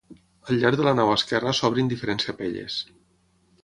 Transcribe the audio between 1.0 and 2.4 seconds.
nau esquerra s'obren diferents